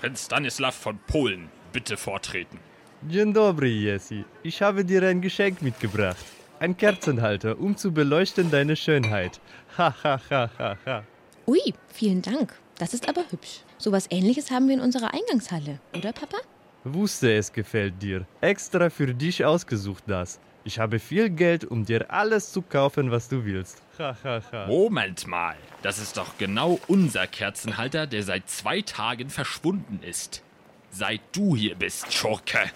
Prinz 0.00 0.24
Stanislav 0.24 0.74
von 0.74 0.98
Polen, 1.06 1.48
bitte 1.72 1.96
vortreten. 1.96 2.58
Dzień 3.02 3.32
dobry, 3.32 3.82
Jesse. 3.82 4.24
Ich 4.42 4.62
habe 4.62 4.84
dir 4.84 5.02
ein 5.02 5.20
Geschenk 5.20 5.60
mitgebracht. 5.62 6.24
Ein 6.60 6.76
Kerzenhalter, 6.76 7.58
um 7.58 7.76
zu 7.76 7.92
beleuchten 7.92 8.50
deine 8.50 8.76
Schönheit. 8.76 9.40
Ha, 9.76 9.94
ha, 10.02 10.20
ha, 10.30 10.50
ha, 10.58 10.76
ha. 10.86 11.04
Ui, 11.46 11.74
vielen 11.88 12.22
Dank. 12.22 12.54
Das 12.78 12.94
ist 12.94 13.08
aber 13.08 13.22
hübsch. 13.30 13.60
So 13.76 13.92
was 13.92 14.10
ähnliches 14.10 14.50
haben 14.50 14.68
wir 14.68 14.74
in 14.74 14.80
unserer 14.80 15.12
Eingangshalle, 15.12 15.78
oder 15.96 16.12
Papa? 16.12 16.38
Wusste, 16.84 17.32
es 17.34 17.52
gefällt 17.52 18.00
dir. 18.02 18.24
Extra 18.40 18.88
für 18.90 19.12
dich 19.14 19.44
ausgesucht 19.44 20.04
das. 20.06 20.40
Ich 20.68 20.78
habe 20.78 20.98
viel 20.98 21.30
Geld, 21.30 21.64
um 21.64 21.86
dir 21.86 22.10
alles 22.10 22.52
zu 22.52 22.60
kaufen, 22.60 23.10
was 23.10 23.30
du 23.30 23.46
willst. 23.46 23.80
Ha, 23.98 24.14
ha, 24.22 24.42
ha. 24.52 24.66
Moment 24.66 25.26
mal. 25.26 25.56
Das 25.80 25.98
ist 25.98 26.18
doch 26.18 26.36
genau 26.36 26.78
unser 26.88 27.26
Kerzenhalter, 27.26 28.06
der 28.06 28.22
seit 28.22 28.50
zwei 28.50 28.82
Tagen 28.82 29.30
verschwunden 29.30 30.00
ist. 30.02 30.42
Seit 30.90 31.22
du 31.32 31.56
hier 31.56 31.74
bist, 31.74 32.12
Schurke. 32.12 32.70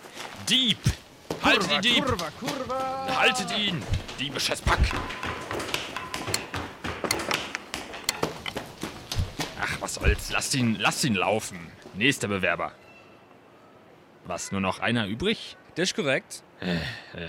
Dieb! 0.49 0.79
Haltet 1.43 1.71
ihn, 1.71 1.81
Dieb! 1.83 2.07
Kurva, 2.07 2.31
kurva. 2.41 3.21
Haltet 3.21 3.59
ihn! 3.59 3.83
Diebisches 4.19 4.63
Pack! 4.63 4.81
Ach, 9.61 9.81
was 9.83 9.95
soll's. 9.97 10.33
Lasst 10.33 10.55
ihn, 10.55 10.79
lasst 10.79 11.05
ihn 11.05 11.15
laufen. 11.15 11.59
Nächster 11.93 12.29
Bewerber. 12.29 12.73
Was, 14.25 14.51
nur 14.51 14.63
noch 14.63 14.79
einer 14.79 15.07
übrig? 15.09 15.59
Das 15.75 15.91
ist 15.91 15.95
korrekt. 15.95 16.43
Äh, 16.63 16.77
äh. 17.23 17.29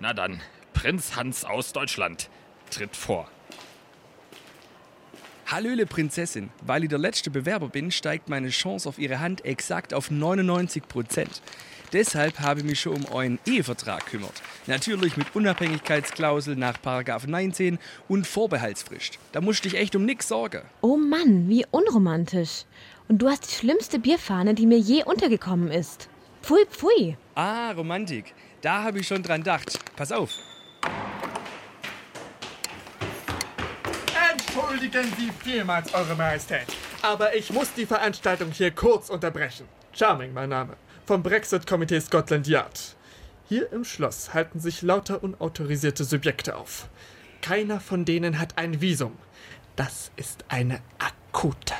Na 0.00 0.12
dann, 0.12 0.40
Prinz 0.74 1.16
Hans 1.16 1.44
aus 1.44 1.72
Deutschland 1.72 2.30
tritt 2.70 2.94
vor. 2.94 3.28
Hallöle 5.46 5.86
Prinzessin, 5.86 6.50
weil 6.60 6.84
ich 6.84 6.88
der 6.90 6.98
letzte 6.98 7.30
Bewerber 7.30 7.68
bin, 7.68 7.90
steigt 7.90 8.28
meine 8.28 8.50
Chance 8.50 8.88
auf 8.88 8.98
Ihre 8.98 9.18
Hand 9.18 9.44
exakt 9.44 9.94
auf 9.94 10.10
99 10.10 10.86
Prozent. 10.86 11.42
Deshalb 11.92 12.38
habe 12.40 12.60
ich 12.60 12.66
mich 12.66 12.80
schon 12.80 12.96
um 12.96 13.06
euren 13.06 13.38
Ehevertrag 13.46 14.06
kümmert. 14.06 14.42
Natürlich 14.66 15.16
mit 15.16 15.34
Unabhängigkeitsklausel 15.34 16.54
nach 16.54 16.80
Paragraph 16.80 17.26
19 17.26 17.78
und 18.08 18.26
Vorbehaltsfrist. 18.26 19.18
Da 19.32 19.40
musst 19.40 19.64
du 19.64 19.70
dich 19.70 19.78
echt 19.80 19.96
um 19.96 20.04
nichts 20.04 20.28
sorgen. 20.28 20.62
Oh 20.82 20.98
Mann, 20.98 21.48
wie 21.48 21.64
unromantisch. 21.70 22.66
Und 23.08 23.22
du 23.22 23.28
hast 23.28 23.50
die 23.50 23.54
schlimmste 23.54 23.98
Bierfahne, 23.98 24.54
die 24.54 24.66
mir 24.66 24.78
je 24.78 25.02
untergekommen 25.02 25.70
ist. 25.72 26.10
Pfui, 26.42 26.66
pfui. 26.66 27.16
Ah, 27.34 27.72
Romantik. 27.72 28.34
Da 28.60 28.82
habe 28.82 28.98
ich 28.98 29.06
schon 29.06 29.22
dran 29.22 29.40
gedacht. 29.40 29.78
Pass 29.96 30.10
auf. 30.12 30.30
Entschuldigen 34.32 35.12
Sie 35.16 35.30
vielmals, 35.44 35.94
Eure 35.94 36.16
Majestät. 36.16 36.66
Aber 37.02 37.34
ich 37.36 37.52
muss 37.52 37.72
die 37.74 37.86
Veranstaltung 37.86 38.50
hier 38.50 38.72
kurz 38.72 39.08
unterbrechen. 39.10 39.68
Charming, 39.92 40.32
mein 40.32 40.48
Name. 40.48 40.76
Vom 41.06 41.22
Brexit-Komitee 41.22 42.00
Scotland 42.00 42.46
Yard. 42.48 42.96
Hier 43.48 43.72
im 43.72 43.84
Schloss 43.84 44.34
halten 44.34 44.60
sich 44.60 44.82
lauter 44.82 45.22
unautorisierte 45.22 46.04
Subjekte 46.04 46.56
auf. 46.56 46.88
Keiner 47.40 47.80
von 47.80 48.04
denen 48.04 48.38
hat 48.38 48.58
ein 48.58 48.80
Visum. 48.80 49.16
Das 49.76 50.10
ist 50.16 50.44
eine 50.48 50.80
akute 50.98 51.74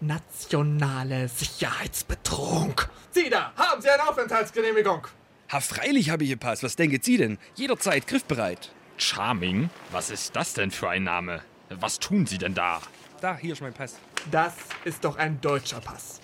nationale 0.00 1.28
Sicherheitsbedrohung. 1.28 2.80
Sie 3.10 3.28
da, 3.28 3.52
haben 3.56 3.82
Sie 3.82 3.90
eine 3.90 4.08
Aufenthaltsgenehmigung? 4.08 5.08
Ha, 5.52 5.58
freilich 5.58 6.10
habe 6.10 6.22
ich 6.22 6.30
Ihr 6.30 6.36
Pass. 6.36 6.62
Was 6.62 6.76
denken 6.76 7.00
Sie 7.02 7.16
denn? 7.16 7.36
Jederzeit 7.56 8.06
griffbereit. 8.06 8.70
Charming? 8.98 9.68
Was 9.90 10.10
ist 10.10 10.36
das 10.36 10.54
denn 10.54 10.70
für 10.70 10.88
ein 10.88 11.02
Name? 11.02 11.40
Was 11.70 11.98
tun 11.98 12.24
Sie 12.24 12.38
denn 12.38 12.54
da? 12.54 12.80
Da, 13.20 13.36
hier 13.36 13.54
ist 13.54 13.60
mein 13.60 13.72
Pass. 13.72 13.96
Das 14.30 14.54
ist 14.84 15.04
doch 15.04 15.16
ein 15.16 15.40
deutscher 15.40 15.80
Pass. 15.80 16.20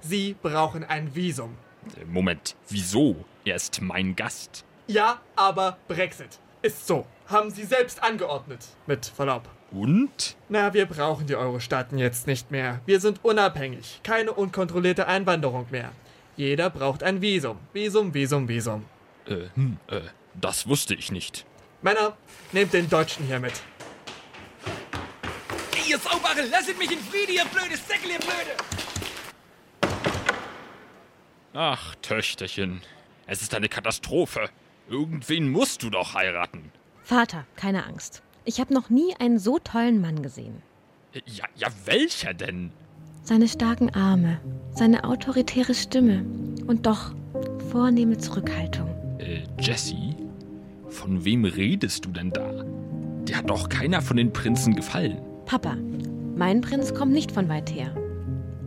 Sie 0.00 0.36
brauchen 0.40 0.84
ein 0.84 1.12
Visum. 1.12 1.56
Äh, 2.00 2.04
Moment, 2.04 2.54
wieso? 2.68 3.24
Er 3.44 3.56
ist 3.56 3.82
mein 3.82 4.14
Gast. 4.14 4.64
Ja, 4.86 5.22
aber 5.34 5.78
Brexit. 5.88 6.38
Ist 6.62 6.86
so. 6.86 7.04
Haben 7.26 7.50
Sie 7.50 7.64
selbst 7.64 8.00
angeordnet. 8.02 8.64
Mit 8.86 9.06
Verlaub. 9.06 9.48
Und? 9.72 10.36
Na, 10.48 10.72
wir 10.72 10.86
brauchen 10.86 11.26
die 11.26 11.34
Euro-Staaten 11.34 11.98
jetzt 11.98 12.28
nicht 12.28 12.52
mehr. 12.52 12.80
Wir 12.86 13.00
sind 13.00 13.24
unabhängig. 13.24 14.00
Keine 14.04 14.32
unkontrollierte 14.32 15.08
Einwanderung 15.08 15.66
mehr. 15.70 15.90
Jeder 16.38 16.70
braucht 16.70 17.02
ein 17.02 17.20
Visum. 17.20 17.58
Visum, 17.72 18.14
Visum, 18.14 18.46
Visum. 18.46 18.84
Äh, 19.26 19.48
hm, 19.54 19.76
äh, 19.88 20.02
das 20.34 20.68
wusste 20.68 20.94
ich 20.94 21.10
nicht. 21.10 21.44
Männer, 21.82 22.16
nehmt 22.52 22.72
den 22.72 22.88
Deutschen 22.88 23.26
hier 23.26 23.40
mit. 23.40 23.54
Ihr 25.88 25.98
Saubare, 25.98 26.42
lasst 26.48 26.78
mich 26.78 26.92
in 26.92 27.00
Frieden, 27.00 27.34
ihr 27.34 27.44
blödes 27.46 27.84
Säckel, 27.88 28.12
ihr 28.12 28.18
Blöde! 28.20 28.56
Ach, 31.54 31.96
Töchterchen. 32.02 32.82
Es 33.26 33.42
ist 33.42 33.52
eine 33.56 33.68
Katastrophe. 33.68 34.48
Irgendwen 34.88 35.50
musst 35.50 35.82
du 35.82 35.90
doch 35.90 36.14
heiraten. 36.14 36.70
Vater, 37.02 37.46
keine 37.56 37.84
Angst. 37.84 38.22
Ich 38.44 38.60
habe 38.60 38.72
noch 38.72 38.90
nie 38.90 39.12
einen 39.18 39.40
so 39.40 39.58
tollen 39.58 40.00
Mann 40.00 40.22
gesehen. 40.22 40.62
Ja, 41.26 41.46
ja, 41.56 41.66
welcher 41.84 42.32
denn? 42.32 42.70
Seine 43.28 43.46
starken 43.46 43.90
Arme, 43.90 44.38
seine 44.70 45.04
autoritäre 45.04 45.74
Stimme 45.74 46.24
und 46.66 46.86
doch 46.86 47.12
vornehme 47.70 48.16
Zurückhaltung. 48.16 48.88
Äh, 49.18 49.42
Jesse? 49.60 50.16
Von 50.88 51.26
wem 51.26 51.44
redest 51.44 52.06
du 52.06 52.10
denn 52.10 52.30
da? 52.30 52.64
Der 53.24 53.36
hat 53.36 53.50
doch 53.50 53.68
keiner 53.68 54.00
von 54.00 54.16
den 54.16 54.32
Prinzen 54.32 54.74
gefallen. 54.74 55.18
Papa, 55.44 55.76
mein 56.36 56.62
Prinz 56.62 56.94
kommt 56.94 57.12
nicht 57.12 57.30
von 57.30 57.50
weit 57.50 57.70
her. 57.70 57.94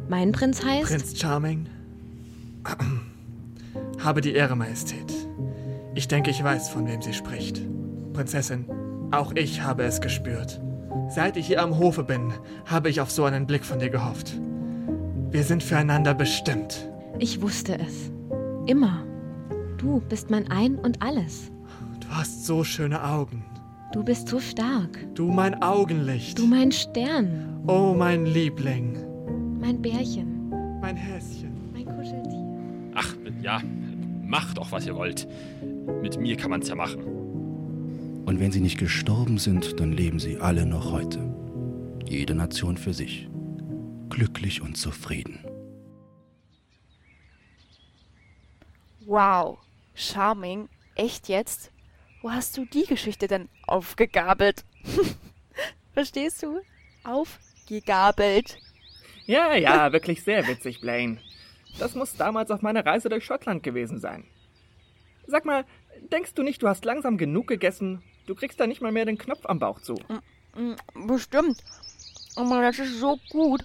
Mein 0.10 0.32
Prinz 0.32 0.64
heißt. 0.64 0.92
Prinz 0.92 1.20
Charming. 1.20 1.66
Habe 4.04 4.22
die 4.22 4.34
Ehre, 4.34 4.56
Majestät. 4.56 5.12
Ich 5.96 6.08
denke, 6.08 6.30
ich 6.30 6.44
weiß, 6.44 6.70
von 6.70 6.88
wem 6.88 7.02
sie 7.02 7.14
spricht. 7.14 7.64
Prinzessin, 8.14 8.66
auch 9.10 9.32
ich 9.34 9.64
habe 9.64 9.86
es 9.86 10.02
gespürt. 10.02 10.62
Seit 11.10 11.36
ich 11.36 11.48
hier 11.48 11.64
am 11.64 11.80
Hofe 11.80 12.04
bin, 12.04 12.32
habe 12.68 12.92
ich 12.92 13.02
auf 13.02 13.10
so 13.10 13.24
einen 13.24 13.48
Blick 13.48 13.66
von 13.66 13.80
dir 13.80 13.90
gehofft. 13.90 14.40
Wir 15.32 15.44
sind 15.46 15.64
füreinander 15.64 16.14
bestimmt. 16.14 16.90
Ich 17.20 17.42
wusste 17.42 17.80
es. 17.80 18.12
Immer. 18.66 19.06
Du 19.78 20.02
bist 20.10 20.30
mein 20.30 20.52
Ein 20.52 20.76
und 20.76 21.02
alles. 21.02 21.50
Du 22.02 22.08
hast 22.10 22.46
so 22.46 22.66
schöne 22.66 23.02
Augen. 23.02 23.46
Du 23.94 24.04
bist 24.04 24.28
so 24.28 24.42
stark. 24.42 25.00
Du 25.16 25.32
mein 25.32 25.62
Augenlicht. 25.62 26.38
Du 26.38 26.46
mein 26.46 26.74
Stern. 26.74 27.62
Oh, 27.66 27.96
mein 27.98 28.26
Liebling. 28.26 28.98
Mein 29.62 29.82
Bärchen. 29.82 30.50
Mein 30.82 30.98
Häschen. 30.98 31.54
Mein 31.72 31.86
Kuscheltier. 31.86 32.92
Ach, 32.96 33.16
ja, 33.42 33.62
macht 34.22 34.58
doch, 34.58 34.74
was 34.74 34.86
ihr 34.86 34.96
wollt. 34.96 35.30
Mit 36.02 36.20
mir 36.20 36.36
kann 36.36 36.50
man's 36.50 36.68
ja 36.68 36.76
machen. 36.76 37.04
Und 38.26 38.40
wenn 38.40 38.52
sie 38.52 38.62
nicht 38.62 38.78
gestorben 38.78 39.38
sind, 39.38 39.80
dann 39.80 39.94
leben 39.94 40.20
sie 40.20 40.40
alle 40.40 40.66
noch 40.66 40.92
heute. 40.92 41.20
Jede 42.06 42.36
Nation 42.36 42.76
für 42.76 42.94
sich. 42.94 43.31
Glücklich 44.12 44.62
und 44.62 44.78
zufrieden. 44.78 45.40
Wow, 49.06 49.58
Charming, 49.96 50.68
echt 50.96 51.30
jetzt? 51.30 51.72
Wo 52.22 52.30
hast 52.30 52.58
du 52.58 52.66
die 52.66 52.86
Geschichte 52.86 53.28
denn 53.28 53.48
aufgegabelt? 53.66 54.66
Verstehst 55.94 56.44
du? 56.44 56.60
Aufgegabelt. 57.06 58.60
Ja, 59.26 59.56
ja, 59.56 59.92
wirklich 59.94 60.24
sehr 60.24 60.46
witzig, 60.46 60.82
Blaine. 60.82 61.18
Das 61.80 61.96
muss 61.96 62.16
damals 62.18 62.52
auf 62.52 62.62
meiner 62.62 62.86
Reise 62.86 63.08
durch 63.08 63.24
Schottland 63.26 63.64
gewesen 63.64 64.02
sein. 64.02 64.26
Sag 65.26 65.46
mal, 65.46 65.64
denkst 66.12 66.34
du 66.34 66.44
nicht, 66.44 66.62
du 66.62 66.68
hast 66.68 66.84
langsam 66.84 67.18
genug 67.18 67.48
gegessen? 67.48 68.04
Du 68.28 68.36
kriegst 68.36 68.60
da 68.60 68.68
nicht 68.68 68.82
mal 68.82 68.92
mehr 68.92 69.06
den 69.06 69.18
Knopf 69.18 69.46
am 69.46 69.60
Bauch 69.60 69.80
zu. 69.80 69.96
Mm, 70.56 71.08
Bestimmt. 71.08 71.64
Aber 72.36 72.62
das 72.62 72.78
ist 72.80 73.00
so 73.00 73.18
gut. 73.30 73.64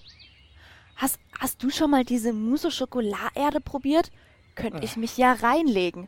Hast, 1.39 1.61
du 1.63 1.69
schon 1.69 1.91
mal 1.91 2.03
diese 2.03 2.33
Mousse 2.33 2.71
Schokolaerde 2.71 3.61
probiert? 3.61 4.11
Könnte 4.55 4.83
ich 4.83 4.97
mich 4.97 5.17
ja 5.17 5.33
reinlegen. 5.33 6.07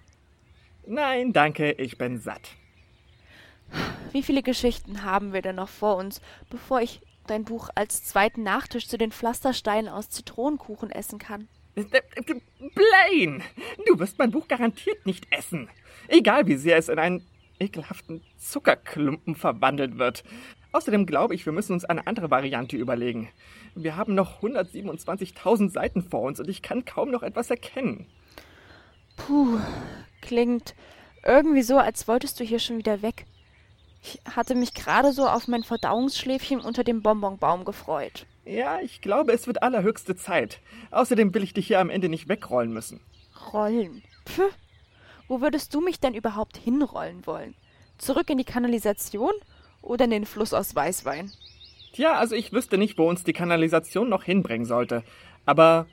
Nein, 0.88 1.34
danke, 1.34 1.72
ich 1.74 1.98
bin 1.98 2.20
satt. 2.20 2.56
Wie 4.12 4.24
viele 4.24 4.42
Geschichten 4.42 5.04
haben 5.04 5.34
wir 5.34 5.44
denn 5.44 5.58
noch 5.58 5.70
vor 5.70 5.98
uns, 5.98 6.22
bevor 6.50 6.82
ich 6.82 7.02
dein 7.28 7.46
Buch 7.46 7.70
als 7.76 8.04
zweiten 8.04 8.42
Nachtisch 8.42 8.88
zu 8.88 8.98
den 8.98 9.12
Pflastersteinen 9.12 9.88
aus 9.88 10.10
Zitronenkuchen 10.10 10.90
essen 10.90 11.20
kann? 11.20 11.48
Blaine, 11.76 13.44
du 13.86 14.00
wirst 14.00 14.18
mein 14.18 14.32
Buch 14.32 14.48
garantiert 14.48 15.06
nicht 15.06 15.28
essen. 15.32 15.70
Egal 16.08 16.48
wie 16.48 16.58
sehr 16.58 16.78
es 16.78 16.90
in 16.90 16.98
einen 16.98 17.26
ekelhaften 17.60 18.24
Zuckerklumpen 18.38 19.36
verwandelt 19.36 19.98
wird. 19.98 20.24
Außerdem 20.72 21.06
glaube 21.06 21.34
ich, 21.34 21.46
wir 21.46 21.54
müssen 21.54 21.74
uns 21.74 21.86
eine 21.86 22.06
andere 22.06 22.30
Variante 22.30 22.78
überlegen. 22.78 23.30
Wir 23.76 23.96
haben 23.96 24.14
noch 24.14 24.42
127.000 24.42 25.72
Seiten 25.72 26.04
vor 26.04 26.22
uns 26.22 26.40
und 26.40 26.48
ich 26.48 26.62
kann 26.62 26.86
kaum 26.86 27.10
noch 27.12 27.24
etwas 27.24 27.50
erkennen. 27.50 28.06
Puh, 29.18 29.60
klingt 30.22 30.76
irgendwie 31.26 31.64
so, 31.64 31.78
als 31.78 32.08
wolltest 32.08 32.40
du 32.40 32.44
hier 32.44 32.60
schon 32.60 32.78
wieder 32.78 33.02
weg. 33.02 33.26
Ich 34.02 34.22
hatte 34.34 34.56
mich 34.56 34.74
gerade 34.74 35.12
so 35.12 35.28
auf 35.28 35.48
mein 35.48 35.64
Verdauungsschläfchen 35.64 36.62
unter 36.62 36.84
dem 36.84 37.02
Bonbonbaum 37.02 37.66
gefreut. 37.66 38.26
Ja, 38.46 38.80
ich 38.80 39.02
glaube, 39.02 39.34
es 39.34 39.46
wird 39.46 39.62
allerhöchste 39.62 40.16
Zeit. 40.16 40.62
Außerdem 40.92 41.34
will 41.34 41.44
ich 41.44 41.54
dich 41.54 41.68
hier 41.68 41.80
am 41.80 41.90
Ende 41.90 42.08
nicht 42.10 42.30
wegrollen 42.30 42.72
müssen. 42.72 43.02
Rollen. 43.54 44.02
Pff. 44.26 44.56
Wo 45.28 45.42
würdest 45.42 45.74
du 45.74 45.82
mich 45.82 46.00
denn 46.00 46.16
überhaupt 46.16 46.58
hinrollen 46.58 47.26
wollen? 47.28 47.56
Zurück 47.98 48.30
in 48.30 48.38
die 48.38 48.46
Kanalisation 48.46 49.34
oder 49.82 50.06
in 50.06 50.12
den 50.12 50.26
Fluss 50.26 50.54
aus 50.54 50.76
Weißwein? 50.76 51.32
Tja, 51.94 52.14
also 52.18 52.36
ich 52.36 52.52
wüsste 52.52 52.78
nicht, 52.78 52.98
wo 52.98 53.10
uns 53.10 53.24
die 53.24 53.34
Kanalisation 53.34 54.10
noch 54.10 54.24
hinbringen 54.24 54.66
sollte. 54.66 55.04
Aber 55.46 55.88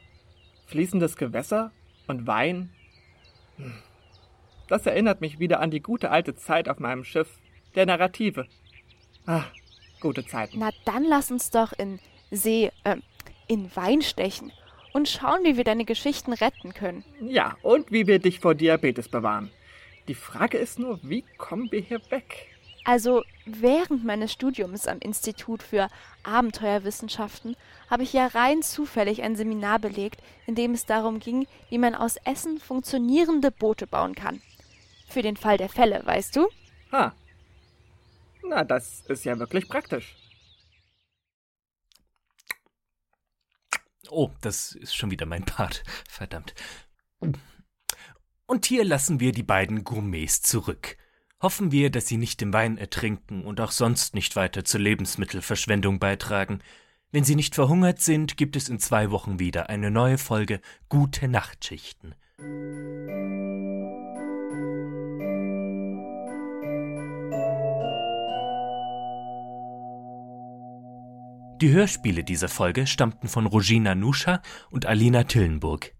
fließendes 0.67 1.17
Gewässer 1.17 1.73
und 2.07 2.27
Wein? 2.27 2.71
Hm. 3.57 3.75
Das 4.69 4.85
erinnert 4.85 5.21
mich 5.21 5.39
wieder 5.39 5.61
an 5.61 5.71
die 5.71 5.81
gute 5.81 6.11
alte 6.11 6.35
Zeit 6.35 6.69
auf 6.69 6.79
meinem 6.79 7.05
Schiff, 7.05 7.39
der 7.75 7.87
Narrative. 7.87 8.47
Ah, 9.27 9.45
gute 10.01 10.27
Zeiten. 10.27 10.59
Na 10.59 10.71
dann 10.85 11.05
lass 11.05 11.31
uns 11.31 11.51
doch 11.51 11.73
in 11.73 12.01
See, 12.31 12.73
äh, 12.85 12.97
in 13.47 13.71
Wein 13.77 14.03
stechen 14.03 14.53
und 14.93 15.09
schauen, 15.09 15.45
wie 15.45 15.57
wir 15.57 15.65
deine 15.65 15.85
Geschichten 15.85 16.33
retten 16.33 16.75
können. 16.75 17.05
Ja, 17.21 17.57
und 17.63 17.93
wie 17.93 18.07
wir 18.07 18.19
dich 18.19 18.41
vor 18.41 18.55
Diabetes 18.55 19.09
bewahren. 19.09 19.51
Die 20.09 20.15
Frage 20.15 20.59
ist 20.59 20.79
nur, 20.79 20.99
wie 21.03 21.25
kommen 21.39 21.71
wir 21.71 21.81
hier 21.81 22.01
weg? 22.11 22.49
Also 22.87 23.25
während 23.47 24.05
meines 24.05 24.33
Studiums 24.33 24.87
am 24.87 25.01
Institut 25.01 25.65
für 25.65 25.89
Abenteuerwissenschaften 26.23 27.57
habe 27.91 28.05
ich 28.05 28.13
ja 28.13 28.29
rein 28.29 28.63
zufällig 28.63 29.23
ein 29.23 29.35
Seminar 29.35 29.81
belegt, 29.81 30.23
in 30.47 30.55
dem 30.55 30.71
es 30.71 30.87
darum 30.87 31.19
ging, 31.19 31.49
wie 31.69 31.79
man 31.79 31.97
aus 31.97 32.17
Essen 32.25 32.59
funktionierende 32.61 33.51
Boote 33.51 33.89
bauen 33.89 34.15
kann. 34.15 34.41
Für 35.09 35.23
den 35.23 35.37
Fall 35.37 35.57
der 35.59 35.69
Fälle, 35.69 36.01
weißt 36.07 36.37
du? 36.37 36.49
Ha. 36.93 37.13
Na, 38.45 38.63
das 38.63 39.01
ist 39.09 39.25
ja 39.25 39.37
wirklich 39.37 39.67
praktisch. 39.67 40.15
Oh, 44.11 44.31
das 44.43 44.77
ist 44.77 44.95
schon 44.95 45.11
wieder 45.11 45.27
mein 45.27 45.45
Part. 45.45 45.83
Verdammt. 46.09 46.55
Und 48.47 48.67
hier 48.67 48.85
lassen 48.85 49.19
wir 49.19 49.33
die 49.33 49.43
beiden 49.43 49.83
Gourmets 49.83 50.41
zurück. 50.41 50.97
Hoffen 51.43 51.71
wir, 51.71 51.91
dass 51.91 52.07
sie 52.07 52.17
nicht 52.17 52.41
im 52.41 52.55
Wein 52.55 52.79
ertrinken 52.79 53.45
und 53.45 53.61
auch 53.61 53.71
sonst 53.71 54.15
nicht 54.15 54.37
weiter 54.37 54.65
zur 54.65 54.81
Lebensmittelverschwendung 54.81 55.99
beitragen. 55.99 56.61
Wenn 57.13 57.25
sie 57.25 57.35
nicht 57.35 57.55
verhungert 57.55 58.01
sind, 58.01 58.39
gibt 58.39 58.57
es 58.57 58.71
in 58.71 58.79
zwei 58.79 59.11
Wochen 59.11 59.39
wieder 59.39 59.69
eine 59.69 59.91
neue 59.91 60.17
Folge 60.17 60.61
Gute 60.89 61.29
Nachtschichten. 61.29 62.15
Die 71.61 71.71
Hörspiele 71.71 72.25
dieser 72.25 72.49
Folge 72.49 72.87
stammten 72.87 73.29
von 73.29 73.47
Rogina 73.47 73.95
Nuscha 73.95 74.41
und 74.71 74.87
Alina 74.87 75.25
Tillenburg. 75.25 75.96